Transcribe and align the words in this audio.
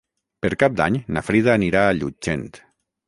Per 0.45 0.49
Cap 0.63 0.79
d'Any 0.79 0.97
na 1.17 1.23
Frida 1.27 1.53
anirà 1.59 1.85
a 1.87 1.93
Llutxent. 1.99 2.47